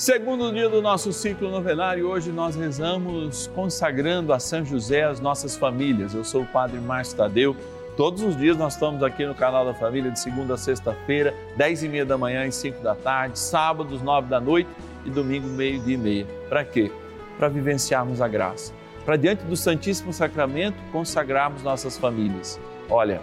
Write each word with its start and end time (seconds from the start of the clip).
Segundo 0.00 0.50
dia 0.50 0.66
do 0.66 0.80
nosso 0.80 1.12
ciclo 1.12 1.50
novenário, 1.50 2.08
hoje 2.08 2.32
nós 2.32 2.56
rezamos 2.56 3.48
consagrando 3.48 4.32
a 4.32 4.38
São 4.38 4.64
José 4.64 5.04
as 5.04 5.20
nossas 5.20 5.58
famílias. 5.58 6.14
Eu 6.14 6.24
sou 6.24 6.40
o 6.40 6.46
Padre 6.46 6.80
Márcio 6.80 7.18
Tadeu. 7.18 7.54
Todos 7.98 8.22
os 8.22 8.34
dias 8.34 8.56
nós 8.56 8.72
estamos 8.72 9.02
aqui 9.02 9.26
no 9.26 9.34
canal 9.34 9.62
da 9.62 9.74
Família 9.74 10.10
de 10.10 10.18
segunda 10.18 10.54
a 10.54 10.56
sexta-feira, 10.56 11.34
dez 11.54 11.82
e 11.82 11.88
meia 11.88 12.06
da 12.06 12.16
manhã 12.16 12.46
e 12.46 12.50
cinco 12.50 12.82
da 12.82 12.94
tarde, 12.94 13.38
sábados 13.38 14.00
nove 14.00 14.26
da 14.26 14.40
noite 14.40 14.70
e 15.04 15.10
domingo 15.10 15.46
meio 15.48 15.78
dia 15.80 15.96
e 15.96 15.98
meia. 15.98 16.26
Para 16.48 16.64
quê? 16.64 16.90
Para 17.36 17.48
vivenciarmos 17.48 18.22
a 18.22 18.26
graça. 18.26 18.72
Para 19.04 19.16
diante 19.16 19.44
do 19.44 19.54
Santíssimo 19.54 20.14
Sacramento 20.14 20.78
consagrarmos 20.92 21.62
nossas 21.62 21.98
famílias. 21.98 22.58
Olha, 22.88 23.20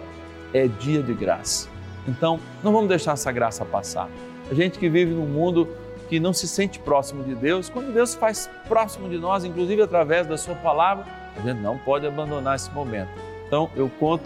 é 0.54 0.68
dia 0.68 1.02
de 1.02 1.12
graça. 1.12 1.68
Então, 2.06 2.38
não 2.62 2.72
vamos 2.72 2.88
deixar 2.88 3.14
essa 3.14 3.32
graça 3.32 3.64
passar. 3.64 4.08
A 4.48 4.54
gente 4.54 4.78
que 4.78 4.88
vive 4.88 5.12
num 5.12 5.26
mundo 5.26 5.68
que 6.08 6.18
não 6.18 6.32
se 6.32 6.48
sente 6.48 6.78
próximo 6.78 7.22
de 7.22 7.34
Deus, 7.34 7.68
quando 7.68 7.92
Deus 7.92 8.14
faz 8.14 8.48
próximo 8.66 9.08
de 9.08 9.18
nós, 9.18 9.44
inclusive 9.44 9.82
através 9.82 10.26
da 10.26 10.36
Sua 10.36 10.54
palavra, 10.54 11.04
a 11.36 11.40
gente 11.40 11.60
não 11.60 11.78
pode 11.78 12.06
abandonar 12.06 12.56
esse 12.56 12.70
momento. 12.70 13.10
Então, 13.46 13.70
eu 13.76 13.90
conto 13.98 14.24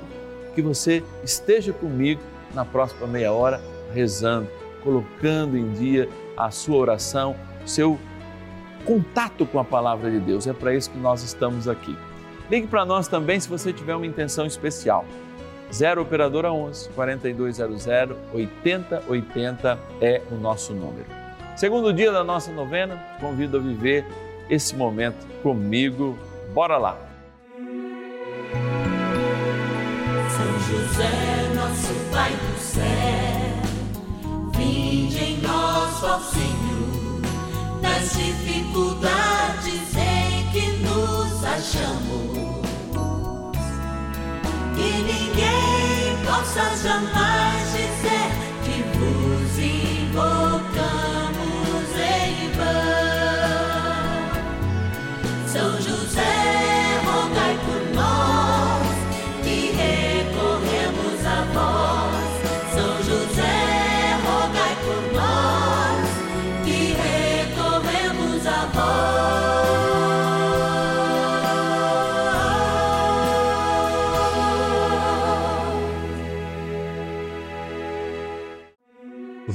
que 0.54 0.62
você 0.62 1.02
esteja 1.22 1.72
comigo 1.72 2.20
na 2.54 2.64
próxima 2.64 3.06
meia 3.06 3.32
hora, 3.32 3.60
rezando, 3.92 4.48
colocando 4.82 5.56
em 5.56 5.72
dia 5.72 6.08
a 6.36 6.50
sua 6.50 6.76
oração, 6.76 7.36
seu 7.64 7.98
contato 8.84 9.46
com 9.46 9.58
a 9.58 9.64
palavra 9.64 10.10
de 10.10 10.18
Deus. 10.18 10.46
É 10.46 10.52
para 10.52 10.74
isso 10.74 10.90
que 10.90 10.98
nós 10.98 11.22
estamos 11.22 11.68
aqui. 11.68 11.96
Ligue 12.50 12.66
para 12.66 12.84
nós 12.84 13.08
também 13.08 13.38
se 13.40 13.48
você 13.48 13.72
tiver 13.72 13.94
uma 13.94 14.06
intenção 14.06 14.44
especial. 14.44 15.04
0 15.72 16.02
Operadora 16.02 16.52
11 16.52 16.90
4200 16.90 17.86
8080 18.34 19.78
é 20.00 20.20
o 20.30 20.34
nosso 20.34 20.74
número. 20.74 21.21
Segundo 21.56 21.92
dia 21.92 22.10
da 22.10 22.24
nossa 22.24 22.50
novena, 22.50 22.96
te 22.96 23.20
convido 23.20 23.58
a 23.58 23.60
viver 23.60 24.04
esse 24.48 24.74
momento 24.74 25.26
comigo. 25.42 26.18
Bora 26.52 26.76
lá! 26.78 26.96
São 30.28 30.60
José, 30.60 31.10
nosso 31.54 31.94
Pai 32.10 32.30
do 32.32 32.58
céu, 32.58 32.82
vinde 34.56 35.18
em 35.22 35.36
nós, 35.42 36.02
ó 36.02 36.18
Senhor, 36.20 37.20
nas 37.80 38.12
dificuldades 38.12 39.96
em 39.96 40.50
que 40.50 40.72
nos 40.82 41.44
achamos. 41.44 42.62
Que 44.74 45.02
ninguém 45.02 46.16
possa 46.24 46.76
jamais 46.76 47.51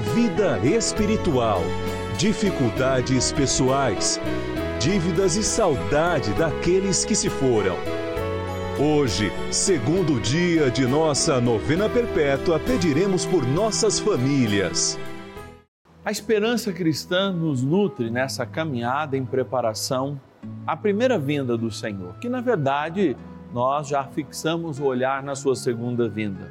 vida 0.00 0.58
espiritual, 0.64 1.60
dificuldades 2.16 3.32
pessoais, 3.32 4.18
dívidas 4.80 5.36
e 5.36 5.44
saudade 5.44 6.32
daqueles 6.32 7.04
que 7.04 7.14
se 7.14 7.28
foram. 7.28 7.76
Hoje, 8.78 9.30
segundo 9.50 10.18
dia 10.18 10.70
de 10.70 10.86
nossa 10.86 11.38
novena 11.38 11.86
perpétua, 11.86 12.58
pediremos 12.58 13.26
por 13.26 13.46
nossas 13.46 14.00
famílias. 14.00 14.98
A 16.02 16.10
esperança 16.10 16.72
cristã 16.72 17.30
nos 17.30 17.62
nutre 17.62 18.10
nessa 18.10 18.46
caminhada 18.46 19.18
em 19.18 19.24
preparação 19.24 20.18
à 20.66 20.74
primeira 20.74 21.18
vinda 21.18 21.58
do 21.58 21.70
Senhor, 21.70 22.14
que 22.18 22.28
na 22.28 22.40
verdade 22.40 23.14
nós 23.52 23.88
já 23.88 24.02
fixamos 24.04 24.80
o 24.80 24.84
olhar 24.84 25.22
na 25.22 25.34
sua 25.34 25.54
segunda 25.54 26.08
vinda. 26.08 26.50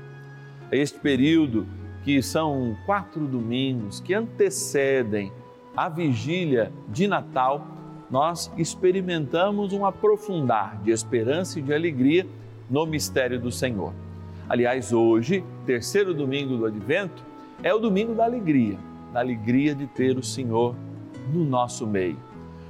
Este 0.71 0.99
período 0.99 1.65
que 2.09 2.23
são 2.23 2.75
quatro 2.87 3.27
domingos 3.27 3.99
que 3.99 4.15
antecedem 4.15 5.31
a 5.77 5.87
vigília 5.87 6.73
de 6.87 7.07
Natal, 7.07 7.67
nós 8.09 8.51
experimentamos 8.57 9.73
um 9.73 9.85
aprofundar 9.85 10.81
de 10.81 10.89
esperança 10.89 11.59
e 11.59 11.61
de 11.61 11.71
alegria 11.71 12.25
no 12.67 12.87
mistério 12.87 13.39
do 13.39 13.51
Senhor. 13.51 13.93
Aliás, 14.49 14.91
hoje, 14.91 15.43
terceiro 15.67 16.11
domingo 16.11 16.57
do 16.57 16.65
Advento, 16.65 17.23
é 17.61 17.71
o 17.75 17.77
domingo 17.77 18.15
da 18.15 18.23
alegria, 18.23 18.79
da 19.13 19.19
alegria 19.19 19.75
de 19.75 19.85
ter 19.85 20.17
o 20.17 20.23
Senhor 20.23 20.73
no 21.31 21.45
nosso 21.45 21.85
meio. 21.85 22.17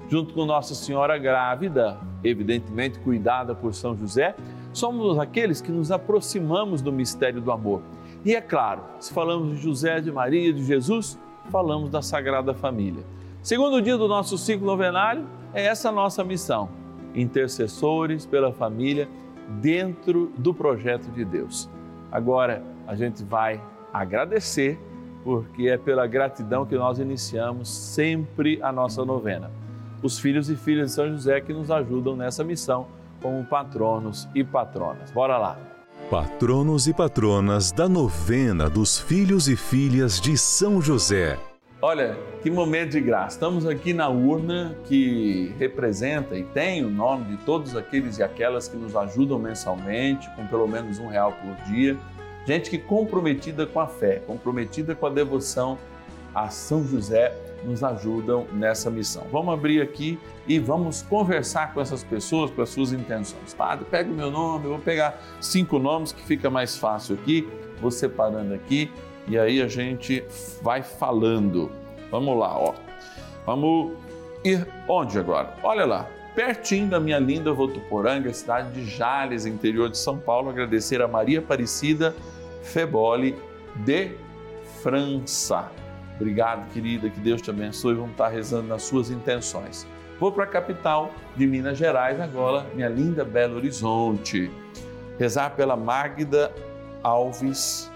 Junto 0.09 0.33
com 0.33 0.44
Nossa 0.44 0.75
Senhora 0.75 1.17
grávida, 1.17 1.97
evidentemente 2.25 3.00
cuidada 3.00 3.56
por 3.56 3.73
São 3.73 3.95
José, 3.95 4.35
somos 4.73 5.17
aqueles 5.17 5.61
que 5.61 5.71
nos 5.71 5.94
aproximamos 5.94 6.81
do 6.81 6.91
mistério 6.91 7.39
do 7.39 7.53
amor 7.53 7.81
e 8.25 8.35
é 8.35 8.41
claro, 8.41 8.81
se 9.00 9.13
falamos 9.13 9.56
de 9.56 9.62
José, 9.62 10.02
de 10.02 10.12
Maria, 10.12 10.52
de 10.52 10.63
Jesus, 10.63 11.18
falamos 11.50 11.90
da 11.90 12.02
Sagrada 12.02 12.53
Família. 12.53 13.03
Segundo 13.41 13.81
dia 13.81 13.97
do 13.97 14.07
nosso 14.07 14.38
ciclo 14.38 14.66
novenário, 14.66 15.25
é 15.53 15.66
essa 15.66 15.91
nossa 15.91 16.24
missão: 16.24 16.69
intercessores 17.16 18.25
pela 18.25 18.52
família 18.52 19.07
dentro 19.62 20.31
do 20.38 20.53
projeto 20.53 21.09
de 21.12 21.24
Deus. 21.24 21.69
Agora 22.12 22.62
a 22.85 22.96
gente 22.96 23.24
vai 23.24 23.62
agradecer, 23.94 24.78
porque 25.24 25.69
é 25.69 25.78
pela 25.78 26.06
gratidão 26.06 26.66
que 26.66 26.75
nós 26.75 27.00
iniciamos 27.00 27.69
sempre 27.69 28.59
a 28.62 28.72
nossa 28.72 29.06
novena. 29.06 29.50
Os 30.03 30.19
filhos 30.19 30.50
e 30.50 30.56
filhas 30.56 30.90
de 30.90 30.96
São 30.96 31.09
José 31.09 31.40
que 31.41 31.53
nos 31.53 31.72
ajudam 31.72 32.16
nessa 32.16 32.44
missão 32.44 32.88
como 33.22 33.44
patronos 33.46 34.28
e 34.34 34.44
patronas. 34.44 35.12
Bora 35.12 35.38
lá! 35.38 35.69
Patronos 36.09 36.88
e 36.88 36.94
patronas 36.94 37.72
da 37.72 37.88
novena 37.88 38.68
dos 38.68 38.97
filhos 38.97 39.47
e 39.47 39.56
filhas 39.56 40.20
de 40.20 40.36
São 40.36 40.81
José. 40.81 41.38
Olha, 41.80 42.18
que 42.42 42.50
momento 42.50 42.94
de 42.94 43.00
graça. 43.00 43.36
Estamos 43.36 43.68
aqui 43.68 43.94
na 43.94 44.09
urna 44.09 44.75
que 44.86 45.53
representa 45.59 46.36
e 46.36 46.44
tem 46.44 46.84
o 46.84 46.90
nome 46.90 47.25
de 47.25 47.38
todos 47.44 47.75
aqueles 47.75 48.18
e 48.18 48.24
aquelas 48.24 48.68
que 48.68 48.75
nos 48.75 48.96
ajudam 48.96 49.38
mensalmente, 49.38 50.28
com 50.31 50.48
pelo 50.48 50.68
menos 50.68 50.98
um 50.98 51.08
real 51.08 51.31
por 51.31 51.56
dia. 51.72 51.96
Gente 52.44 52.72
que 52.72 52.80
comprometida 52.80 53.68
com 53.68 53.80
a 53.80 53.86
fé, 53.86 54.19
comprometida 54.25 54.96
com 54.96 55.06
a 55.06 55.12
devoção 55.12 55.78
a 56.34 56.50
São 56.50 56.84
José 56.88 57.31
nos 57.64 57.84
ajudam 57.84 58.47
nessa 58.53 58.90
missão. 58.90 59.25
Vamos 59.31 59.53
abrir 59.53 59.81
aqui 59.81 60.20
e 60.47 60.59
vamos 60.59 61.01
conversar 61.01 61.74
com 61.74 61.81
essas 61.81 62.04
pessoas, 62.04 62.51
com 62.51 62.62
as 62.62 62.69
suas 62.69 62.94
intenções. 62.94 63.54
Padre, 63.54 63.86
pega 63.89 64.10
o 64.10 64.13
meu 64.13 64.31
nome, 64.31 64.66
eu 64.66 64.72
vou 64.72 64.80
pegar 64.80 65.22
cinco 65.42 65.80
nomes 65.80 66.12
que 66.12 66.22
fica 66.24 66.50
mais 66.50 66.78
fácil 66.78 67.16
aqui, 67.16 67.48
vou 67.81 67.92
separando 67.92 68.54
aqui 68.54 68.92
e 69.28 69.38
aí 69.38 69.62
a 69.62 69.68
gente 69.68 70.24
vai 70.62 70.81
falando. 70.81 71.72
Vamos 72.10 72.38
lá, 72.38 72.57
ó. 72.57 72.74
Vamos 73.45 73.94
ir 74.44 74.68
onde 74.88 75.19
agora? 75.19 75.54
Olha 75.62 75.86
lá, 75.86 76.07
pertinho 76.36 76.88
da 76.88 77.00
minha 77.00 77.19
linda 77.19 77.51
Votuporanga, 77.54 78.33
cidade 78.33 78.72
de 78.72 78.86
Jales, 78.89 79.45
interior 79.45 79.89
de 79.89 79.98
São 79.98 80.18
Paulo, 80.18 80.50
agradecer 80.50 81.01
a 81.01 81.07
Maria 81.07 81.39
Aparecida 81.39 82.16
Feboli 82.63 83.36
de 83.75 84.12
França. 84.81 85.69
Obrigado, 86.19 86.69
querida, 86.74 87.10
que 87.10 87.19
Deus 87.19 87.42
te 87.42 87.50
abençoe. 87.50 87.94
Vamos 87.94 88.12
estar 88.12 88.27
rezando 88.27 88.68
nas 88.68 88.83
suas 88.83 89.10
intenções. 89.10 89.88
Vou 90.19 90.33
para 90.33 90.44
a 90.44 90.48
capital 90.48 91.12
de 91.38 91.48
Minas 91.48 91.77
Gerais 91.77 92.19
agora, 92.19 92.66
minha 92.75 92.89
linda 92.89 93.24
Belo 93.24 93.56
Horizonte. 93.56 94.51
Rezar 95.18 95.51
pela 95.51 95.77
Magda 95.77 96.51
Alves 97.01 97.89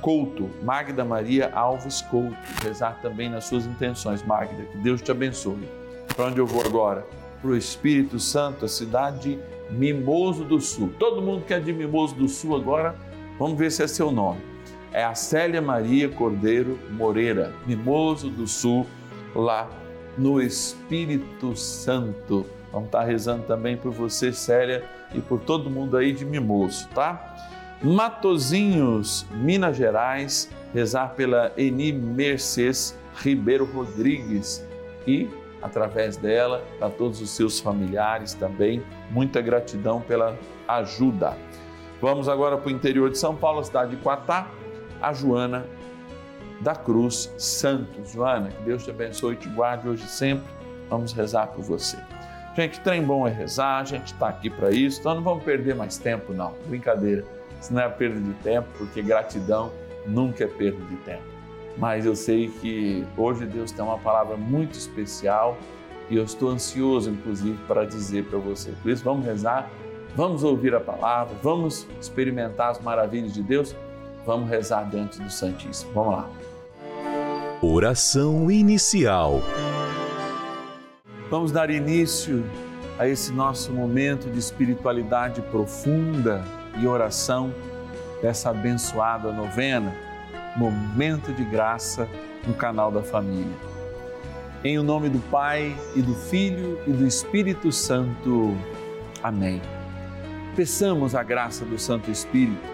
Couto, 0.00 0.48
Magda 0.62 1.04
Maria 1.04 1.50
Alves 1.52 2.00
Couto. 2.02 2.36
Rezar 2.62 3.00
também 3.02 3.28
nas 3.28 3.46
suas 3.46 3.66
intenções, 3.66 4.22
Magda, 4.22 4.62
que 4.70 4.78
Deus 4.78 5.02
te 5.02 5.10
abençoe. 5.10 5.68
Para 6.14 6.26
onde 6.26 6.38
eu 6.38 6.46
vou 6.46 6.64
agora? 6.64 7.04
Para 7.42 7.50
o 7.50 7.56
Espírito 7.56 8.20
Santo, 8.20 8.64
a 8.64 8.68
cidade 8.68 9.20
de 9.20 9.38
Mimoso 9.70 10.44
do 10.44 10.60
Sul. 10.60 10.92
Todo 10.96 11.20
mundo 11.20 11.44
que 11.44 11.52
é 11.52 11.58
de 11.58 11.72
Mimoso 11.72 12.14
do 12.14 12.28
Sul 12.28 12.54
agora, 12.54 12.94
vamos 13.36 13.58
ver 13.58 13.72
se 13.72 13.82
é 13.82 13.88
seu 13.88 14.12
nome. 14.12 14.53
É 14.94 15.02
a 15.02 15.12
Célia 15.12 15.60
Maria 15.60 16.08
Cordeiro 16.08 16.78
Moreira, 16.88 17.52
Mimoso 17.66 18.30
do 18.30 18.46
Sul, 18.46 18.86
lá 19.34 19.68
no 20.16 20.40
Espírito 20.40 21.56
Santo. 21.56 22.46
Vamos 22.70 22.86
estar 22.86 23.02
rezando 23.02 23.42
também 23.42 23.76
por 23.76 23.90
você, 23.90 24.32
Célia, 24.32 24.84
e 25.12 25.20
por 25.20 25.40
todo 25.40 25.68
mundo 25.68 25.96
aí 25.96 26.12
de 26.12 26.24
Mimoso, 26.24 26.88
tá? 26.94 27.76
Matozinhos, 27.82 29.26
Minas 29.32 29.76
Gerais, 29.76 30.48
rezar 30.72 31.08
pela 31.16 31.52
Eni 31.56 31.92
Mercedes 31.92 32.96
Ribeiro 33.16 33.64
Rodrigues 33.64 34.64
e, 35.08 35.28
através 35.60 36.16
dela, 36.16 36.64
para 36.78 36.88
todos 36.88 37.20
os 37.20 37.30
seus 37.30 37.58
familiares 37.58 38.32
também. 38.32 38.80
Muita 39.10 39.40
gratidão 39.40 40.00
pela 40.00 40.38
ajuda. 40.68 41.36
Vamos 42.00 42.28
agora 42.28 42.56
para 42.56 42.68
o 42.68 42.72
interior 42.72 43.10
de 43.10 43.18
São 43.18 43.34
Paulo, 43.34 43.64
cidade 43.64 43.96
de 43.96 44.02
Quatá, 44.02 44.48
a 45.08 45.12
Joana 45.12 45.66
da 46.60 46.74
Cruz 46.74 47.32
Santos. 47.38 48.12
Joana, 48.12 48.48
que 48.48 48.62
Deus 48.62 48.84
te 48.84 48.90
abençoe 48.90 49.34
e 49.34 49.36
te 49.36 49.48
guarde 49.48 49.88
hoje 49.88 50.04
e 50.04 50.08
sempre. 50.08 50.46
Vamos 50.88 51.12
rezar 51.12 51.48
por 51.48 51.62
você. 51.62 51.96
Gente, 52.54 52.80
trem 52.80 53.02
bom 53.02 53.26
é 53.26 53.30
rezar, 53.30 53.80
a 53.80 53.84
gente 53.84 54.12
está 54.12 54.28
aqui 54.28 54.48
para 54.48 54.70
isso, 54.70 55.00
então 55.00 55.14
não 55.16 55.22
vamos 55.22 55.42
perder 55.42 55.74
mais 55.74 55.98
tempo, 55.98 56.32
não. 56.32 56.54
Brincadeira. 56.66 57.24
Isso 57.60 57.72
não 57.72 57.82
é 57.82 57.88
perda 57.88 58.20
de 58.20 58.32
tempo, 58.34 58.68
porque 58.78 59.02
gratidão 59.02 59.72
nunca 60.06 60.44
é 60.44 60.46
perda 60.46 60.84
de 60.84 60.96
tempo 60.96 61.34
mas 61.76 62.06
eu 62.06 62.14
sei 62.14 62.48
que 62.48 63.04
hoje 63.16 63.46
Deus 63.46 63.72
tem 63.72 63.84
uma 63.84 63.98
palavra 63.98 64.36
muito 64.36 64.74
especial 64.74 65.56
e 66.08 66.16
eu 66.16 66.24
estou 66.24 66.50
ansioso, 66.50 67.10
inclusive, 67.10 67.58
para 67.66 67.84
dizer 67.84 68.24
para 68.26 68.38
você. 68.38 68.72
Por 68.82 68.90
isso, 68.90 69.02
vamos 69.02 69.24
rezar, 69.24 69.70
vamos 70.14 70.44
ouvir 70.44 70.74
a 70.74 70.80
palavra, 70.80 71.34
vamos 71.42 71.88
experimentar 72.00 72.70
as 72.70 72.80
maravilhas 72.80 73.32
de 73.32 73.42
Deus, 73.42 73.74
vamos 74.24 74.48
rezar 74.48 74.88
diante 74.88 75.20
do 75.20 75.30
Santíssimo. 75.30 75.92
Vamos 75.92 76.12
lá. 76.14 76.30
Oração 77.62 78.50
inicial. 78.50 79.40
Vamos 81.30 81.50
dar 81.50 81.70
início 81.70 82.44
a 82.98 83.08
esse 83.08 83.32
nosso 83.32 83.72
momento 83.72 84.30
de 84.30 84.38
espiritualidade 84.38 85.40
profunda 85.42 86.44
e 86.78 86.86
oração 86.86 87.52
dessa 88.20 88.50
abençoada 88.50 89.32
novena 89.32 89.94
Momento 90.56 91.32
de 91.32 91.44
Graça 91.44 92.08
no 92.46 92.54
canal 92.54 92.90
da 92.90 93.02
Família. 93.02 93.56
Em 94.62 94.78
o 94.78 94.82
nome 94.82 95.08
do 95.08 95.18
Pai 95.30 95.76
e 95.94 96.00
do 96.00 96.14
Filho 96.14 96.78
e 96.86 96.92
do 96.92 97.06
Espírito 97.06 97.72
Santo. 97.72 98.56
Amém. 99.22 99.60
Peçamos 100.54 101.14
a 101.14 101.22
graça 101.22 101.64
do 101.64 101.78
Santo 101.78 102.10
Espírito. 102.10 102.73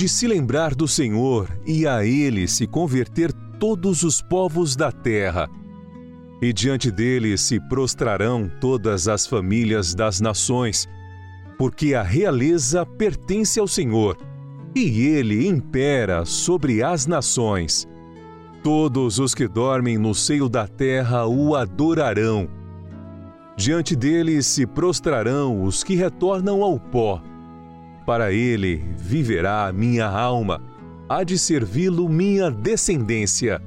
De 0.00 0.08
se 0.08 0.26
lembrar 0.26 0.74
do 0.74 0.88
Senhor 0.88 1.46
e 1.66 1.86
a 1.86 2.04
Ele 2.04 2.48
se 2.48 2.66
converter 2.66 3.30
todos 3.58 4.02
os 4.02 4.22
povos 4.22 4.74
da 4.74 4.90
terra 4.90 5.46
e 6.40 6.54
diante 6.54 6.90
dele 6.90 7.36
se 7.36 7.60
prostrarão 7.60 8.50
todas 8.60 9.08
as 9.08 9.26
famílias 9.26 9.94
das 9.94 10.18
nações, 10.18 10.88
porque 11.58 11.92
a 11.92 12.02
realeza 12.02 12.86
pertence 12.86 13.60
ao 13.60 13.68
Senhor, 13.68 14.16
e 14.74 15.02
ele 15.02 15.46
impera 15.46 16.24
sobre 16.24 16.82
as 16.82 17.06
nações. 17.06 17.86
Todos 18.62 19.18
os 19.18 19.34
que 19.34 19.46
dormem 19.46 19.98
no 19.98 20.14
seio 20.14 20.48
da 20.48 20.66
terra 20.66 21.26
o 21.26 21.54
adorarão. 21.54 22.48
Diante 23.54 23.94
dele 23.94 24.42
se 24.42 24.66
prostrarão 24.66 25.62
os 25.62 25.84
que 25.84 25.94
retornam 25.94 26.62
ao 26.62 26.80
pó. 26.80 27.20
Para 28.10 28.32
ele 28.32 28.84
viverá 28.96 29.68
a 29.68 29.72
minha 29.72 30.08
alma, 30.08 30.60
há 31.08 31.22
de 31.22 31.38
servi-lo 31.38 32.08
minha 32.08 32.50
descendência 32.50 33.62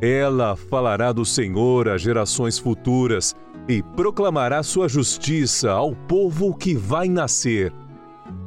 ela 0.00 0.54
falará 0.54 1.10
do 1.10 1.24
Senhor 1.24 1.88
às 1.88 2.00
gerações 2.00 2.56
futuras 2.56 3.34
e 3.68 3.82
proclamará 3.82 4.62
sua 4.62 4.88
justiça 4.88 5.72
ao 5.72 5.92
povo 5.92 6.54
que 6.54 6.72
vai 6.72 7.08
nascer. 7.08 7.72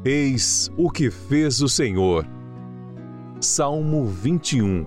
Eis 0.05 0.71
o 0.77 0.89
que 0.89 1.11
fez 1.11 1.61
o 1.61 1.67
Senhor. 1.67 2.25
Salmo 3.41 4.05
21, 4.05 4.85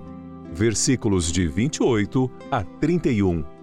versículos 0.55 1.31
de 1.31 1.47
28 1.47 2.31
a 2.51 2.65
31. 2.65 3.60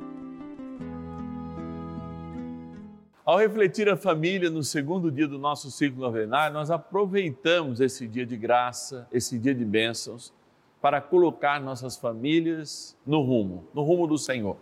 Ao 3.27 3.37
refletir 3.37 3.89
a 3.89 3.97
família 3.97 4.49
no 4.49 4.63
segundo 4.63 5.11
dia 5.11 5.27
do 5.27 5.37
nosso 5.37 5.69
ciclo 5.69 5.99
novenário, 5.99 6.53
nós 6.53 6.71
aproveitamos 6.71 7.81
esse 7.81 8.07
dia 8.07 8.25
de 8.25 8.37
graça, 8.37 9.05
esse 9.11 9.37
dia 9.37 9.53
de 9.53 9.65
bênçãos 9.65 10.33
para 10.81 11.01
colocar 11.01 11.59
nossas 11.59 11.97
famílias 11.97 12.95
no 13.05 13.21
rumo, 13.21 13.67
no 13.73 13.83
rumo 13.83 14.07
do 14.07 14.17
Senhor. 14.17 14.55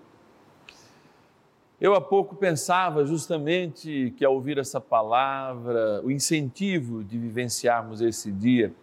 Eu 1.79 1.93
há 1.93 2.01
pouco 2.01 2.35
pensava 2.35 3.05
justamente 3.05 4.11
que 4.17 4.25
ao 4.25 4.33
ouvir 4.33 4.57
essa 4.57 4.81
palavra, 4.81 6.01
o 6.03 6.09
incentivo 6.09 7.03
de 7.03 7.19
vivenciarmos 7.19 8.01
esse 8.01 8.31
dia, 8.31 8.73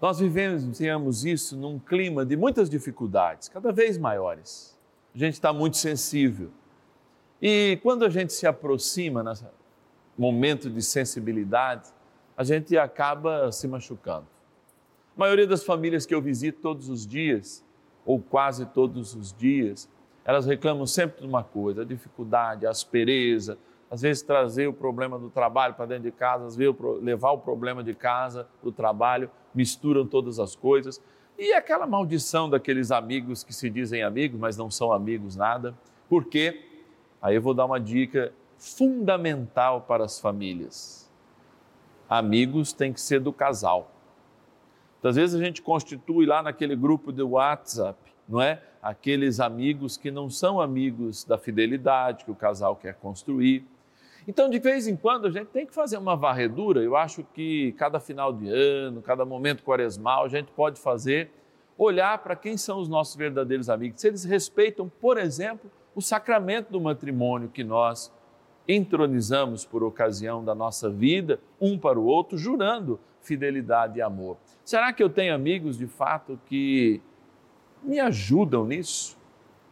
nós 0.00 0.18
vivenciamos 0.18 1.26
isso 1.26 1.58
num 1.58 1.78
clima 1.78 2.24
de 2.24 2.38
muitas 2.38 2.70
dificuldades, 2.70 3.50
cada 3.50 3.70
vez 3.70 3.98
maiores. 3.98 4.74
a 5.14 5.18
gente 5.18 5.34
está 5.34 5.52
muito 5.52 5.76
sensível. 5.76 6.50
E 7.40 7.78
quando 7.82 8.04
a 8.04 8.08
gente 8.08 8.32
se 8.32 8.46
aproxima 8.46 9.22
nesse 9.22 9.44
momento 10.16 10.68
de 10.68 10.82
sensibilidade, 10.82 11.88
a 12.36 12.42
gente 12.42 12.76
acaba 12.76 13.50
se 13.52 13.68
machucando. 13.68 14.26
A 15.16 15.20
maioria 15.20 15.46
das 15.46 15.64
famílias 15.64 16.04
que 16.04 16.14
eu 16.14 16.20
visito 16.20 16.60
todos 16.60 16.88
os 16.88 17.06
dias, 17.06 17.64
ou 18.04 18.20
quase 18.20 18.66
todos 18.66 19.14
os 19.14 19.32
dias, 19.32 19.88
elas 20.24 20.46
reclamam 20.46 20.86
sempre 20.86 21.20
de 21.20 21.26
uma 21.26 21.44
coisa: 21.44 21.82
a 21.82 21.84
dificuldade, 21.84 22.66
a 22.66 22.70
aspereza, 22.70 23.58
às 23.90 24.02
vezes 24.02 24.22
trazer 24.22 24.66
o 24.66 24.72
problema 24.72 25.18
do 25.18 25.30
trabalho 25.30 25.74
para 25.74 25.86
dentro 25.86 26.04
de 26.04 26.12
casa, 26.12 26.46
às 26.46 26.56
vezes 26.56 26.74
levar 27.00 27.32
o 27.32 27.38
problema 27.38 27.82
de 27.82 27.94
casa 27.94 28.46
para 28.60 28.68
o 28.68 28.72
trabalho, 28.72 29.30
misturam 29.54 30.06
todas 30.06 30.38
as 30.38 30.54
coisas. 30.54 31.00
E 31.38 31.52
aquela 31.52 31.86
maldição 31.86 32.50
daqueles 32.50 32.90
amigos 32.90 33.44
que 33.44 33.54
se 33.54 33.70
dizem 33.70 34.02
amigos, 34.02 34.38
mas 34.38 34.56
não 34.56 34.70
são 34.70 34.92
amigos 34.92 35.36
nada. 35.36 35.74
Por 36.08 36.24
quê? 36.24 36.67
Aí 37.20 37.34
eu 37.34 37.42
vou 37.42 37.54
dar 37.54 37.66
uma 37.66 37.80
dica 37.80 38.32
fundamental 38.58 39.82
para 39.82 40.04
as 40.04 40.20
famílias. 40.20 41.10
Amigos 42.08 42.72
têm 42.72 42.92
que 42.92 43.00
ser 43.00 43.20
do 43.20 43.32
casal. 43.32 43.90
Às 45.02 45.16
vezes 45.16 45.40
a 45.40 45.44
gente 45.44 45.62
constitui 45.62 46.26
lá 46.26 46.42
naquele 46.42 46.74
grupo 46.74 47.12
do 47.12 47.30
WhatsApp, 47.30 47.98
não 48.28 48.42
é? 48.42 48.60
Aqueles 48.82 49.40
amigos 49.40 49.96
que 49.96 50.10
não 50.10 50.28
são 50.28 50.60
amigos 50.60 51.24
da 51.24 51.38
fidelidade 51.38 52.24
que 52.24 52.30
o 52.30 52.34
casal 52.34 52.76
quer 52.76 52.94
construir. 52.94 53.64
Então, 54.26 54.50
de 54.50 54.58
vez 54.58 54.86
em 54.86 54.94
quando, 54.94 55.26
a 55.26 55.30
gente 55.30 55.46
tem 55.46 55.64
que 55.64 55.72
fazer 55.72 55.96
uma 55.96 56.14
varredura. 56.14 56.82
Eu 56.82 56.96
acho 56.96 57.24
que 57.32 57.72
cada 57.72 57.98
final 57.98 58.32
de 58.32 58.48
ano, 58.48 59.00
cada 59.00 59.24
momento 59.24 59.62
quaresmal, 59.62 60.24
a 60.24 60.28
gente 60.28 60.52
pode 60.52 60.78
fazer, 60.78 61.30
olhar 61.78 62.18
para 62.18 62.36
quem 62.36 62.56
são 62.56 62.78
os 62.78 62.88
nossos 62.88 63.16
verdadeiros 63.16 63.70
amigos. 63.70 64.00
Se 64.00 64.08
eles 64.08 64.24
respeitam, 64.24 64.90
por 65.00 65.16
exemplo, 65.16 65.70
o 65.98 66.00
sacramento 66.00 66.70
do 66.70 66.80
matrimônio 66.80 67.48
que 67.48 67.64
nós 67.64 68.12
entronizamos 68.68 69.64
por 69.64 69.82
ocasião 69.82 70.44
da 70.44 70.54
nossa 70.54 70.88
vida, 70.88 71.40
um 71.60 71.76
para 71.76 71.98
o 71.98 72.04
outro, 72.04 72.38
jurando 72.38 73.00
fidelidade 73.20 73.98
e 73.98 74.02
amor. 74.02 74.36
Será 74.64 74.92
que 74.92 75.02
eu 75.02 75.10
tenho 75.10 75.34
amigos 75.34 75.76
de 75.76 75.88
fato 75.88 76.38
que 76.46 77.02
me 77.82 77.98
ajudam 77.98 78.64
nisso? 78.64 79.18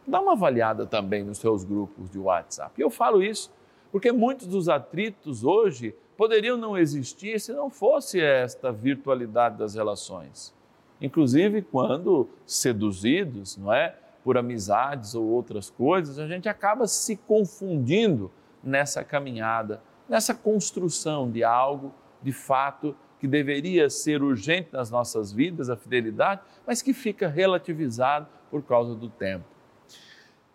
Dá 0.05 0.19
uma 0.19 0.33
avaliada 0.33 0.85
também 0.85 1.23
nos 1.23 1.37
seus 1.37 1.63
grupos 1.63 2.09
de 2.09 2.19
WhatsApp. 2.19 2.73
Eu 2.77 2.89
falo 2.89 3.23
isso 3.23 3.49
porque 3.89 4.11
muitos 4.11 4.47
dos 4.47 4.67
atritos 4.67 5.45
hoje 5.45 5.95
poderiam 6.17 6.57
não 6.57 6.77
existir 6.77 7.39
se 7.39 7.53
não 7.53 7.69
fosse 7.69 8.19
esta 8.19 8.69
virtualidade 8.69 9.57
das 9.57 9.75
relações. 9.75 10.53
Inclusive 10.99 11.61
quando 11.61 12.27
seduzidos, 12.45 13.55
não 13.55 13.71
é, 13.71 13.95
por 14.27 14.37
amizades 14.37 15.15
ou 15.15 15.25
outras 15.25 15.69
coisas, 15.69 16.19
a 16.19 16.27
gente 16.27 16.49
acaba 16.49 16.85
se 16.85 17.15
confundindo 17.15 18.29
nessa 18.61 19.01
caminhada, 19.01 19.81
nessa 20.09 20.35
construção 20.35 21.31
de 21.31 21.45
algo 21.45 21.93
de 22.21 22.33
fato 22.33 22.93
que 23.21 23.25
deveria 23.25 23.89
ser 23.89 24.21
urgente 24.21 24.67
nas 24.73 24.91
nossas 24.91 25.31
vidas, 25.31 25.69
a 25.69 25.77
fidelidade, 25.77 26.41
mas 26.65 26.81
que 26.81 26.93
fica 26.93 27.29
relativizado 27.29 28.27
por 28.51 28.61
causa 28.63 28.95
do 28.95 29.07
tempo. 29.07 29.45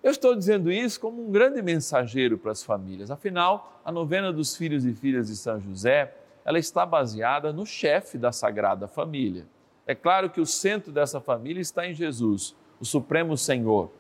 Eu 0.03 0.11
estou 0.11 0.37
dizendo 0.37 0.71
isso 0.71 1.01
como 1.01 1.27
um 1.27 1.33
grande 1.33 1.63
mensageiro 1.63 2.37
para 2.37 2.53
as 2.53 2.63
famílias. 2.63 3.11
Afinal, 3.11 3.81
a 3.83 3.91
novena 3.91 4.31
dos 4.31 4.55
filhos 4.55 4.85
e 4.85 4.93
filhas 4.93 5.29
de 5.29 5.37
São 5.37 5.59
José, 5.59 6.15
ela 6.45 6.59
está 6.59 6.85
baseada 6.85 7.55
no 7.55 7.65
chefe 7.65 8.19
da 8.19 8.33
Sagrada 8.33 8.87
Família. 8.87 9.47
É 9.87 9.95
claro 9.95 10.29
que 10.29 10.43
o 10.43 10.47
centro 10.47 10.93
dessa 10.93 11.23
família 11.23 11.63
está 11.63 11.87
em 11.87 11.95
Jesus, 11.95 12.55
o 12.83 12.85
Supremo 12.85 13.37
Senhor, 13.37 13.93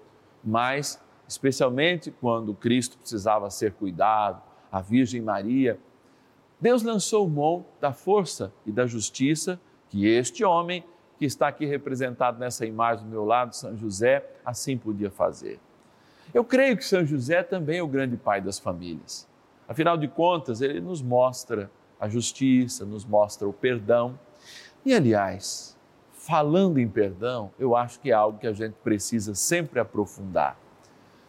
mas 0.42 1.00
especialmente 1.28 2.10
quando 2.10 2.52
Cristo 2.52 2.98
precisava 2.98 3.48
ser 3.48 3.74
cuidado, 3.74 4.42
a 4.72 4.80
Virgem 4.80 5.20
Maria, 5.20 5.78
Deus 6.60 6.82
lançou 6.82 7.28
mão 7.28 7.64
da 7.80 7.92
força 7.92 8.52
e 8.66 8.72
da 8.72 8.84
justiça 8.84 9.60
que 9.88 10.08
este 10.08 10.44
homem, 10.44 10.84
que 11.16 11.24
está 11.24 11.46
aqui 11.46 11.64
representado 11.64 12.40
nessa 12.40 12.66
imagem 12.66 13.04
do 13.04 13.10
meu 13.10 13.24
lado, 13.24 13.54
São 13.54 13.76
José, 13.76 14.28
assim 14.44 14.76
podia 14.76 15.12
fazer. 15.12 15.60
Eu 16.34 16.44
creio 16.44 16.76
que 16.76 16.84
São 16.84 17.06
José 17.06 17.40
também 17.44 17.78
é 17.78 17.82
o 17.84 17.86
grande 17.86 18.16
pai 18.16 18.40
das 18.40 18.58
famílias. 18.58 19.28
Afinal 19.68 19.96
de 19.96 20.08
contas, 20.08 20.60
ele 20.60 20.80
nos 20.80 21.00
mostra 21.00 21.70
a 22.00 22.08
justiça, 22.08 22.84
nos 22.84 23.04
mostra 23.04 23.46
o 23.46 23.52
perdão. 23.52 24.18
E, 24.84 24.92
aliás, 24.92 25.78
falando 26.22 26.78
em 26.78 26.88
perdão, 26.88 27.50
eu 27.58 27.74
acho 27.74 27.98
que 27.98 28.10
é 28.10 28.14
algo 28.14 28.38
que 28.38 28.46
a 28.46 28.52
gente 28.52 28.74
precisa 28.74 29.34
sempre 29.34 29.80
aprofundar. 29.80 30.56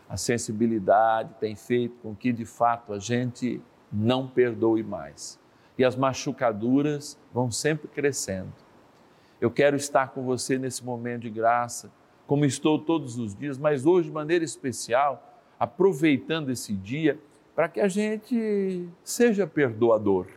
A 0.07 0.17
sensibilidade 0.17 1.33
tem 1.39 1.55
feito 1.55 1.95
com 2.03 2.15
que, 2.15 2.31
de 2.31 2.45
fato, 2.45 2.93
a 2.93 2.99
gente 2.99 3.59
não 3.91 4.27
perdoe 4.27 4.83
mais. 4.83 5.39
E 5.79 5.83
as 5.83 5.95
machucaduras 5.95 7.17
vão 7.33 7.49
sempre 7.49 7.87
crescendo. 7.87 8.53
Eu 9.41 9.49
quero 9.49 9.75
estar 9.75 10.09
com 10.09 10.21
você 10.21 10.59
nesse 10.59 10.85
momento 10.85 11.23
de 11.23 11.31
graça 11.31 11.91
como 12.27 12.45
estou 12.45 12.77
todos 12.77 13.17
os 13.17 13.35
dias, 13.35 13.57
mas 13.57 13.87
hoje 13.87 14.09
de 14.09 14.13
maneira 14.13 14.45
especial, 14.45 15.41
aproveitando 15.59 16.51
esse 16.51 16.71
dia 16.71 17.19
para 17.55 17.67
que 17.67 17.81
a 17.81 17.87
gente 17.87 18.87
seja 19.03 19.47
perdoador. 19.47 20.27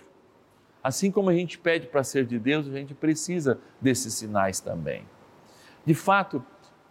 Assim 0.86 1.10
como 1.10 1.30
a 1.30 1.34
gente 1.34 1.58
pede 1.58 1.88
para 1.88 2.04
ser 2.04 2.24
de 2.24 2.38
Deus, 2.38 2.68
a 2.68 2.70
gente 2.70 2.94
precisa 2.94 3.58
desses 3.80 4.14
sinais 4.14 4.60
também. 4.60 5.04
De 5.84 5.94
fato, 5.94 6.40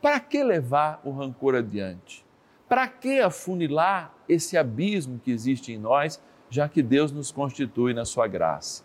para 0.02 0.20
que 0.20 0.44
levar 0.44 1.00
o 1.06 1.12
rancor 1.12 1.56
adiante? 1.56 2.26
Para 2.68 2.90
que 2.90 3.22
afunilar 3.22 4.14
esse 4.28 4.58
abismo 4.58 5.18
que 5.18 5.32
existe 5.32 5.72
em 5.72 5.78
nós, 5.78 6.22
já 6.50 6.68
que 6.68 6.84
Deus 6.84 7.10
nos 7.10 7.32
constitui 7.32 7.94
na 7.94 8.04
sua 8.04 8.28
graça? 8.28 8.84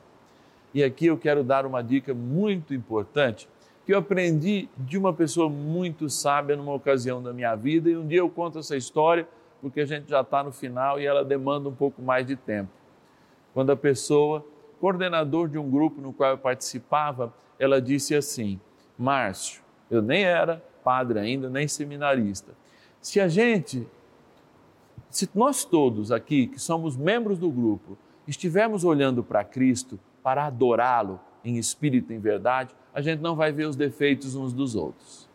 E 0.72 0.84
aqui 0.84 1.06
eu 1.06 1.18
quero 1.18 1.42
dar 1.42 1.66
uma 1.66 1.82
dica 1.82 2.14
muito 2.14 2.72
importante 2.72 3.48
que 3.84 3.92
eu 3.92 3.98
aprendi 3.98 4.68
de 4.78 4.96
uma 4.96 5.12
pessoa 5.12 5.50
muito 5.50 6.08
sábia 6.08 6.54
numa 6.54 6.72
ocasião 6.72 7.20
da 7.20 7.32
minha 7.32 7.56
vida 7.56 7.90
e 7.90 7.96
um 7.96 8.06
dia 8.06 8.20
eu 8.20 8.30
conto 8.30 8.60
essa 8.60 8.76
história 8.76 9.26
porque 9.60 9.80
a 9.80 9.86
gente 9.86 10.08
já 10.08 10.20
está 10.20 10.44
no 10.44 10.52
final 10.52 11.00
e 11.00 11.04
ela 11.04 11.24
demanda 11.24 11.68
um 11.68 11.74
pouco 11.74 12.00
mais 12.00 12.24
de 12.24 12.36
tempo. 12.36 12.70
Quando 13.52 13.70
a 13.70 13.76
pessoa, 13.76 14.46
coordenador 14.80 15.48
de 15.48 15.58
um 15.58 15.70
grupo 15.70 16.00
no 16.00 16.12
qual 16.12 16.30
eu 16.30 16.38
participava, 16.38 17.32
ela 17.58 17.80
disse 17.80 18.14
assim: 18.14 18.58
Márcio, 18.98 19.62
eu 19.90 20.00
nem 20.00 20.24
era 20.24 20.64
padre 20.82 21.18
ainda, 21.18 21.50
nem 21.50 21.68
seminarista. 21.68 22.52
Se 23.00 23.20
a 23.20 23.28
gente, 23.28 23.86
se 25.10 25.28
nós 25.34 25.64
todos 25.64 26.10
aqui 26.10 26.46
que 26.46 26.58
somos 26.58 26.96
membros 26.96 27.38
do 27.38 27.50
grupo, 27.50 27.96
estivermos 28.26 28.84
olhando 28.84 29.22
para 29.22 29.44
Cristo 29.44 29.98
para 30.22 30.46
adorá-lo 30.46 31.20
em 31.44 31.56
espírito 31.56 32.12
e 32.12 32.16
em 32.16 32.18
verdade, 32.18 32.74
a 32.92 33.00
gente 33.00 33.20
não 33.20 33.34
vai 33.34 33.52
ver 33.52 33.66
os 33.66 33.76
defeitos 33.76 34.34
uns 34.34 34.52
dos 34.52 34.74
outros. 34.74 35.28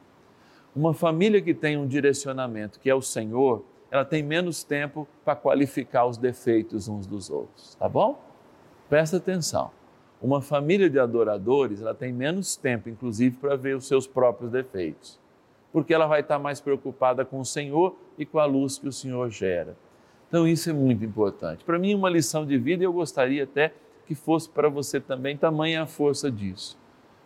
Uma 0.75 0.93
família 0.93 1.41
que 1.41 1.53
tem 1.53 1.77
um 1.77 1.87
direcionamento, 1.87 2.79
que 2.79 2.89
é 2.89 2.95
o 2.95 3.01
Senhor, 3.01 3.63
ela 3.89 4.03
tem 4.03 4.21
menos 4.21 4.63
tempo 4.63 5.07
para 5.23 5.35
qualificar 5.35 6.05
os 6.05 6.17
defeitos 6.17 6.87
uns 6.87 7.07
dos 7.07 7.29
outros, 7.29 7.75
tá 7.75 7.87
bom? 7.87 8.19
Presta 8.87 9.17
atenção. 9.17 9.71
Uma 10.21 10.41
família 10.41 10.87
de 10.89 10.99
adoradores, 10.99 11.81
ela 11.81 11.95
tem 11.95 12.13
menos 12.13 12.55
tempo, 12.55 12.87
inclusive, 12.87 13.35
para 13.37 13.55
ver 13.55 13.75
os 13.75 13.87
seus 13.87 14.05
próprios 14.05 14.51
defeitos, 14.51 15.19
porque 15.73 15.93
ela 15.93 16.05
vai 16.05 16.21
estar 16.21 16.37
mais 16.37 16.61
preocupada 16.61 17.25
com 17.25 17.39
o 17.39 17.45
Senhor 17.45 17.95
e 18.17 18.25
com 18.25 18.37
a 18.37 18.45
luz 18.45 18.77
que 18.77 18.87
o 18.87 18.91
Senhor 18.91 19.29
gera. 19.29 19.75
Então, 20.27 20.47
isso 20.47 20.69
é 20.69 20.73
muito 20.73 21.03
importante. 21.03 21.63
Para 21.63 21.79
mim, 21.79 21.95
uma 21.95 22.09
lição 22.09 22.45
de 22.45 22.57
vida, 22.57 22.83
e 22.83 22.85
eu 22.85 22.93
gostaria 22.93 23.43
até 23.43 23.73
que 24.05 24.13
fosse 24.13 24.47
para 24.47 24.69
você 24.69 24.99
também, 24.99 25.35
tamanha 25.35 25.81
a 25.83 25.85
força 25.87 26.29
disso. 26.31 26.77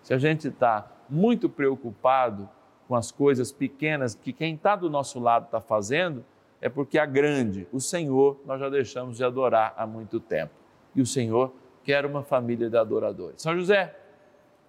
Se 0.02 0.14
a 0.14 0.18
gente 0.18 0.48
está 0.48 0.90
muito 1.10 1.50
preocupado 1.50 2.50
com 2.88 2.96
as 2.96 3.12
coisas 3.12 3.52
pequenas 3.52 4.16
que 4.16 4.32
quem 4.32 4.56
está 4.56 4.78
do 4.78 4.90
nosso 4.90 5.20
lado 5.20 5.46
está 5.46 5.60
fazendo, 5.60 6.24
é 6.62 6.70
porque 6.70 6.98
a 6.98 7.06
grande, 7.06 7.68
o 7.72 7.80
Senhor, 7.82 8.40
nós 8.46 8.60
já 8.60 8.70
deixamos 8.70 9.18
de 9.18 9.24
adorar 9.24 9.74
há 9.78 9.86
muito 9.86 10.20
tempo. 10.20 10.54
E 11.00 11.02
o 11.02 11.06
Senhor 11.06 11.54
quer 11.82 12.06
uma 12.06 12.24
família 12.24 12.70
de 12.70 12.76
adoradores. 12.76 13.42
São 13.42 13.56
José, 13.56 13.96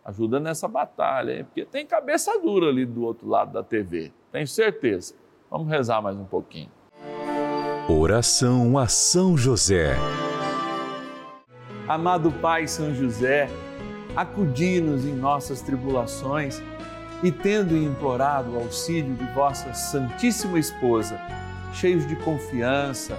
ajuda 0.05 0.39
nessa 0.39 0.69
batalha, 0.69 1.33
hein? 1.33 1.45
porque 1.45 1.65
tem 1.65 1.85
cabeça 1.85 2.39
dura 2.39 2.69
ali 2.69 2.87
do 2.87 3.03
outro 3.03 3.29
lado 3.29 3.53
da 3.53 3.65
TV, 3.65 4.13
tenho 4.31 4.47
certeza. 4.47 5.13
Vamos 5.51 5.67
rezar 5.67 6.01
mais 6.01 6.17
um 6.17 6.25
pouquinho. 6.25 6.71
Oração 7.89 8.79
a 8.79 8.87
São 8.87 9.37
José. 9.37 9.97
Amado 11.89 12.31
Pai 12.31 12.69
São 12.69 12.95
José, 12.95 13.49
acudi-nos 14.15 15.05
em 15.05 15.13
nossas 15.13 15.61
tribulações 15.63 16.63
e, 17.25 17.33
tendo 17.33 17.77
implorado 17.77 18.53
o 18.53 18.61
auxílio 18.61 19.17
de 19.17 19.25
vossa 19.35 19.75
Santíssima 19.75 20.61
Esposa, 20.61 21.21
cheios 21.73 22.07
de 22.07 22.15
confiança, 22.15 23.19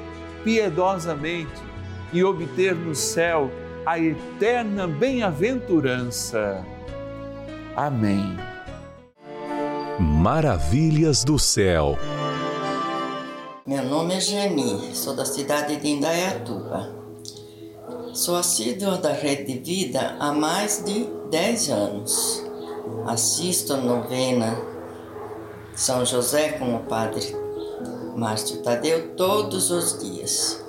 piedosamente 0.43 1.61
e 2.13 2.23
obter 2.23 2.75
no 2.75 2.93
céu 2.93 3.49
a 3.85 3.99
eterna 3.99 4.87
bem-aventurança. 4.87 6.65
Amém. 7.75 8.37
Maravilhas 9.99 11.23
do 11.23 11.39
céu. 11.39 11.97
Meu 13.65 13.83
nome 13.83 14.15
é 14.15 14.19
Geni, 14.19 14.95
sou 14.95 15.15
da 15.15 15.25
cidade 15.25 15.77
de 15.77 15.87
Indaiatuba. 15.87 17.01
Sou 18.13 18.35
assídua 18.35 18.97
da 18.97 19.13
Rede 19.13 19.53
de 19.53 19.59
Vida 19.59 20.17
há 20.19 20.33
mais 20.33 20.83
de 20.83 21.07
10 21.29 21.69
anos. 21.69 22.43
Assisto 23.07 23.73
a 23.73 23.77
novena 23.77 24.57
São 25.73 26.05
José 26.05 26.53
com 26.53 26.75
o 26.75 26.79
Padre 26.79 27.40
Márcio 28.15 28.61
Tadeu 28.61 29.15
todos 29.15 29.71
os 29.71 29.99
dias. 29.99 30.59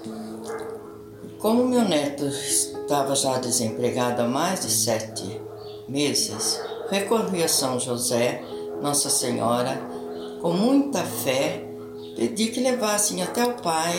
Como 1.39 1.65
meu 1.65 1.83
neto 1.83 2.25
estava 2.27 3.15
já 3.15 3.39
desempregado 3.39 4.23
há 4.23 4.29
mais 4.29 4.61
de 4.61 4.71
sete 4.71 5.41
meses, 5.89 6.61
recorri 6.89 7.43
a 7.43 7.49
São 7.49 7.81
José, 7.81 8.43
Nossa 8.81 9.11
Senhora, 9.11 9.81
com 10.41 10.53
muita 10.53 11.03
fé, 11.03 11.65
pedi 12.17 12.49
que 12.49 12.61
levassem 12.61 13.23
até 13.23 13.45
o 13.45 13.55
Pai 13.55 13.95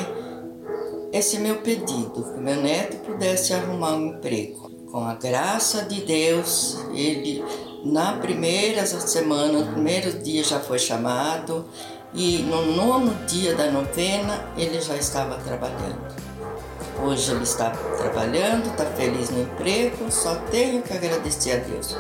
esse 1.12 1.38
meu 1.38 1.58
pedido, 1.58 2.24
que 2.34 2.40
meu 2.40 2.62
neto 2.62 2.98
pudesse 3.06 3.54
arrumar 3.54 3.96
um 3.96 4.08
emprego. 4.08 4.72
Com 4.92 5.04
a 5.06 5.14
graça 5.14 5.84
de 5.84 6.02
Deus, 6.02 6.77
ele 6.94 7.44
na 7.84 8.14
primeira 8.14 8.86
semana, 8.86 9.60
no 9.60 9.72
primeiro 9.74 10.20
dia 10.20 10.44
já 10.44 10.60
foi 10.60 10.79
chamado 10.79 11.66
e 12.14 12.44
no 12.44 12.76
nono 12.76 13.14
dia 13.26 13.56
da 13.56 13.72
novena 13.72 14.46
ele 14.58 14.80
já 14.80 14.96
estava 14.96 15.36
trabalhando. 15.38 16.14
Hoje 17.04 17.32
ele 17.32 17.44
está 17.44 17.72
trabalhando, 17.98 18.70
está 18.70 18.86
feliz 18.86 19.30
no 19.30 19.42
emprego, 19.42 20.12
só 20.12 20.36
tenho 20.52 20.82
que 20.82 20.94
agradecer 20.94 21.54
a 21.54 21.58
Deus 21.58 21.98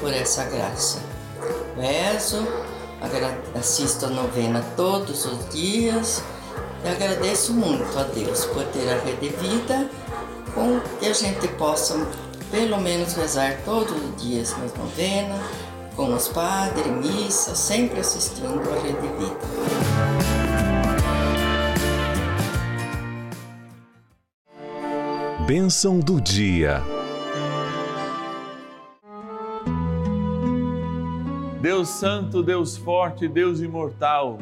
por 0.00 0.12
essa 0.12 0.44
graça. 0.44 1.00
Rezo, 1.76 2.46
assisto 3.58 4.06
a 4.06 4.08
novena 4.08 4.64
todos 4.76 5.26
os 5.26 5.48
dias 5.50 6.22
e 6.84 6.88
agradeço 6.88 7.52
muito 7.52 7.98
a 7.98 8.04
Deus 8.04 8.44
por 8.46 8.64
ter 8.66 8.88
a 8.88 8.98
rede 8.98 9.28
vida 9.28 9.90
com 10.54 10.80
que 10.98 11.06
a 11.06 11.12
gente 11.12 11.46
possa 11.48 11.94
pelo 12.50 12.80
menos 12.80 13.14
rezar 13.14 13.58
todos 13.64 13.92
os 13.92 14.22
dias 14.22 14.56
nas 14.58 14.72
novenas 14.74 15.40
com 15.96 16.14
os 16.14 16.28
padres, 16.28 16.86
missa, 16.86 17.54
sempre 17.54 18.00
assistindo 18.00 18.60
a 18.70 18.74
Rede 18.82 19.08
Vida. 19.16 19.40
Bênção 25.46 25.98
do 25.98 26.20
dia. 26.20 26.82
Deus 31.62 31.88
Santo, 31.88 32.42
Deus 32.42 32.76
Forte, 32.76 33.26
Deus 33.26 33.60
Imortal, 33.60 34.38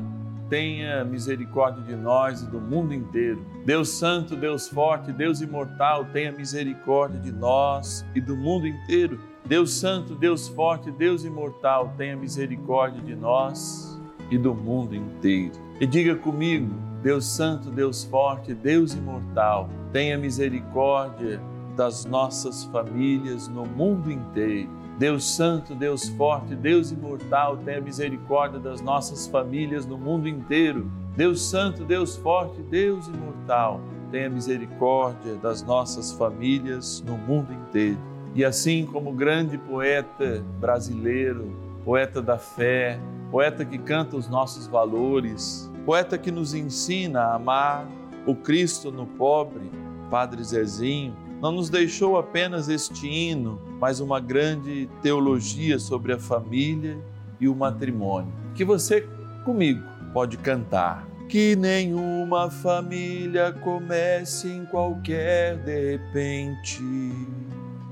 tenha 0.51 1.05
misericórdia 1.05 1.83
de 1.85 1.95
nós 1.95 2.43
e 2.43 2.47
do 2.47 2.61
mundo 2.61 2.93
inteiro. 2.93 3.47
Deus 3.65 3.91
Santo, 3.91 4.35
Deus 4.35 4.69
Forte, 4.69 5.13
Deus 5.13 5.41
Imortal, 5.41 6.05
tenha 6.07 6.33
misericórdia 6.33 7.21
de 7.21 7.31
nós 7.31 8.05
e 8.15 8.21
do 8.21 8.37
mundo 8.37 8.67
inteiro. 8.67 9.34
Deus 9.47 9.75
Santo, 9.75 10.15
Deus 10.15 10.49
Forte, 10.49 10.91
Deus 10.91 11.23
Imortal, 11.23 11.93
tenha 11.99 12.17
misericórdia 12.17 13.03
de 13.03 13.15
nós 13.15 14.01
e 14.31 14.39
do 14.39 14.55
mundo 14.55 14.95
inteiro. 14.95 15.53
E 15.79 15.87
diga 15.87 16.17
comigo, 16.17 16.75
Deus 17.03 17.27
Santo, 17.27 17.71
Deus 17.71 18.05
Forte, 18.05 18.55
Deus 18.55 18.95
Imortal, 18.95 19.69
tenha 19.93 20.17
misericórdia 20.17 21.43
das 21.77 22.07
nossas 22.07 22.65
famílias 22.65 23.47
no 23.47 23.67
mundo 23.67 24.11
inteiro. 24.11 24.71
Deus 24.99 25.25
Santo, 25.37 25.75
Deus 25.75 26.09
Forte, 26.09 26.55
Deus 26.55 26.91
Imortal, 26.91 27.59
tenha 27.59 27.83
misericórdia 27.83 28.59
das 28.59 28.81
nossas 28.81 29.27
famílias 29.27 29.85
no 29.85 29.99
mundo 29.99 30.27
inteiro. 30.27 30.91
Deus 31.15 31.43
Santo, 31.43 31.85
Deus 31.85 32.17
Forte, 32.17 32.63
Deus 32.63 33.09
Imortal, 33.09 33.79
tenha 34.11 34.31
misericórdia 34.31 35.35
das 35.35 35.63
nossas 35.63 36.13
famílias 36.13 37.05
no 37.07 37.19
mundo 37.19 37.53
inteiro. 37.53 38.14
E 38.35 38.45
assim 38.45 38.85
como 38.85 39.13
grande 39.13 39.57
poeta 39.57 40.45
brasileiro, 40.59 41.57
poeta 41.85 42.21
da 42.21 42.37
fé, 42.37 42.99
poeta 43.31 43.65
que 43.65 43.79
canta 43.79 44.17
os 44.17 44.29
nossos 44.29 44.67
valores, 44.67 45.71
poeta 45.87 46.19
que 46.19 46.33
nos 46.33 46.53
ensina 46.53 47.21
a 47.21 47.35
amar 47.37 47.87
o 48.27 48.35
Cristo 48.35 48.91
no 48.91 49.07
pobre, 49.07 49.71
Padre 50.11 50.43
Zezinho, 50.43 51.15
não 51.41 51.53
nos 51.53 51.69
deixou 51.69 52.17
apenas 52.17 52.69
este 52.69 53.07
hino, 53.07 53.61
mas 53.79 54.01
uma 54.01 54.19
grande 54.19 54.89
teologia 55.03 55.79
sobre 55.79 56.13
a 56.13 56.19
família 56.19 56.99
e 57.39 57.47
o 57.47 57.55
matrimônio, 57.55 58.33
que 58.55 58.65
você 58.65 59.07
comigo 59.45 59.83
pode 60.13 60.39
cantar. 60.39 61.07
Que 61.29 61.55
nenhuma 61.57 62.51
família 62.51 63.53
comece 63.53 64.49
em 64.49 64.65
qualquer 64.67 65.57
de 65.59 65.93
repente 65.93 66.83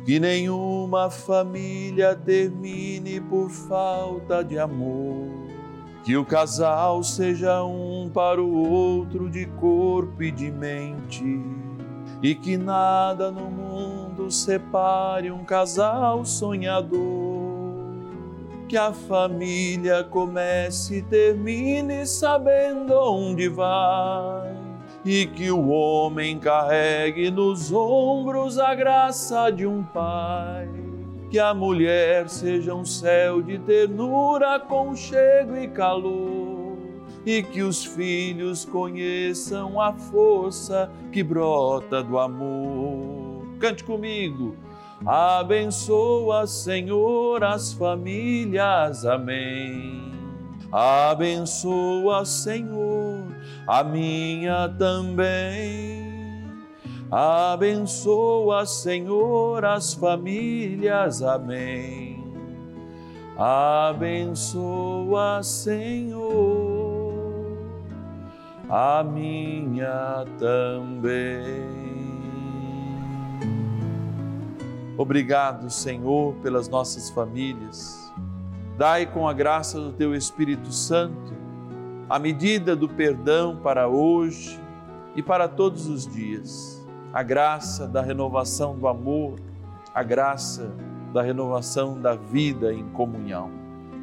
que 0.05 0.19
nenhuma 0.19 1.11
família 1.11 2.15
termine 2.15 3.21
por 3.21 3.51
falta 3.51 4.43
de 4.43 4.59
amor. 4.59 5.31
Que 6.05 6.17
o 6.17 6.25
casal 6.25 7.05
seja 7.05 7.63
um 7.63 8.11
para 8.13 8.43
o 8.43 8.69
outro 8.69 9.31
de 9.31 9.47
corpo 9.47 10.23
e 10.23 10.33
de 10.33 10.51
mente. 10.51 11.41
E 12.21 12.35
que 12.35 12.57
nada 12.57 13.31
no 13.31 13.49
mundo 13.49 14.29
separe 14.29 15.31
um 15.31 15.45
casal 15.45 16.25
sonhador. 16.25 17.01
Que 18.69 18.77
a 18.77 18.93
família 18.93 20.03
comece 20.03 20.97
e 20.97 21.03
termine 21.03 22.07
sabendo 22.07 22.95
onde 22.95 23.49
vai 23.49 24.62
e 25.05 25.27
que 25.27 25.51
o 25.51 25.69
homem 25.69 26.39
carregue 26.39 27.31
nos 27.31 27.73
ombros 27.73 28.59
a 28.59 28.75
graça 28.75 29.51
de 29.51 29.67
um 29.67 29.83
pai. 29.83 30.69
Que 31.31 31.39
a 31.39 31.53
mulher 31.53 32.29
seja 32.29 32.75
um 32.75 32.85
céu 32.85 33.43
de 33.43 33.59
ternura, 33.59 34.61
conchego 34.61 35.57
e 35.57 35.67
calor, 35.67 36.77
e 37.25 37.43
que 37.43 37.63
os 37.63 37.85
filhos 37.85 38.65
conheçam 38.65 39.81
a 39.81 39.93
força 39.93 40.91
que 41.11 41.23
brota 41.23 42.03
do 42.03 42.19
amor. 42.19 43.47
Cante 43.59 43.83
comigo. 43.83 44.57
Abençoa, 45.05 46.47
Senhor, 46.47 47.43
as 47.43 47.73
famílias. 47.73 49.05
Amém. 49.05 50.13
Abençoa, 50.71 52.25
Senhor 52.25 53.02
a 53.67 53.85
minha 53.85 54.69
também. 54.69 56.03
Abençoa, 57.11 58.65
Senhor, 58.65 59.65
as 59.65 59.93
famílias. 59.93 61.23
Amém. 61.23 62.23
Abençoa, 63.39 65.43
Senhor, 65.43 67.13
a 68.69 69.03
minha 69.03 70.25
também. 70.39 71.83
Obrigado, 74.99 75.71
Senhor, 75.71 76.35
pelas 76.37 76.69
nossas 76.69 77.09
famílias. 77.11 78.13
Dai 78.77 79.07
com 79.07 79.27
a 79.27 79.33
graça 79.33 79.81
do 79.81 79.93
Teu 79.93 80.15
Espírito 80.15 80.71
Santo 80.71 81.32
a 82.13 82.19
medida 82.19 82.77
do 82.77 82.91
perdão 82.91 83.57
para 83.57 83.89
hoje 83.89 84.61
e 85.17 85.23
para 85.23 85.49
todos 85.49 85.89
os 85.89 86.07
dias. 86.07 86.87
A 87.11 87.23
graça 87.23 87.89
da 87.89 88.03
renovação 88.03 88.77
do 88.77 88.87
amor, 88.87 89.41
a 89.95 90.03
graça 90.03 90.71
da 91.11 91.23
renovação 91.23 91.99
da 91.99 92.15
vida 92.15 92.71
em 92.71 92.87
comunhão. 92.91 93.51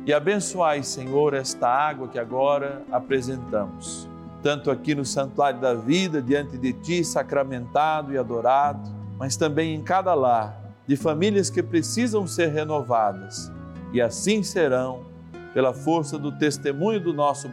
E 0.08 0.12
abençoai, 0.12 0.82
Senhor, 0.82 1.36
esta 1.36 1.70
água 1.70 2.08
que 2.08 2.18
agora 2.18 2.82
apresentamos, 2.92 4.10
tanto 4.42 4.72
aqui 4.72 4.96
no 4.96 5.06
Santuário 5.06 5.60
da 5.60 5.76
Vida, 5.76 6.20
diante 6.20 6.58
de 6.58 6.74
Ti, 6.74 7.04
sacramentado 7.04 8.12
e 8.12 8.18
adorado, 8.18 8.90
mas 9.20 9.38
também 9.38 9.76
em 9.76 9.84
cada 9.84 10.16
lar 10.16 10.60
de 10.88 10.96
famílias 10.96 11.52
que 11.52 11.62
precisam 11.62 12.26
ser 12.26 12.48
renovadas. 12.48 13.52
E 13.94 14.02
assim 14.02 14.42
serão, 14.42 15.09
pela 15.54 15.74
força 15.74 16.18
do 16.18 16.32
testemunho 16.32 17.00
do 17.00 17.14
nosso, 17.14 17.48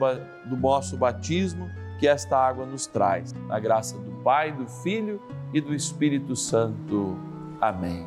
do 0.45 0.57
nosso 0.57 0.97
batismo, 0.97 1.71
que 1.99 2.07
esta 2.07 2.37
água 2.37 2.67
nos 2.67 2.87
traz. 2.87 3.33
Na 3.49 3.59
graça 3.59 3.97
do 3.99 4.11
Pai, 4.23 4.53
do 4.53 4.67
Filho 4.67 5.21
e 5.53 5.61
do 5.61 5.75
Espírito 5.75 6.37
Santo. 6.37 7.17
Amém. 7.61 8.05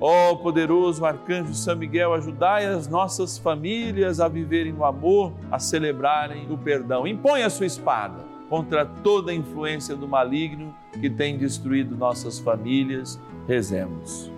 Ó 0.00 0.30
oh, 0.30 0.36
poderoso 0.36 1.04
arcanjo 1.04 1.54
São 1.54 1.76
Miguel, 1.76 2.14
ajudai 2.14 2.66
as 2.66 2.86
nossas 2.86 3.36
famílias 3.36 4.20
a 4.20 4.28
viverem 4.28 4.72
o 4.72 4.84
amor, 4.84 5.32
a 5.50 5.58
celebrarem 5.58 6.50
o 6.50 6.56
perdão. 6.56 7.06
Impõe 7.06 7.42
a 7.42 7.50
sua 7.50 7.66
espada 7.66 8.24
contra 8.48 8.86
toda 8.86 9.32
a 9.32 9.34
influência 9.34 9.96
do 9.96 10.06
maligno 10.06 10.74
que 11.00 11.10
tem 11.10 11.36
destruído 11.36 11.96
nossas 11.96 12.38
famílias. 12.38 13.20
Rezemos. 13.48 14.37